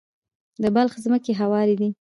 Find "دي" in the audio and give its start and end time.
1.81-1.89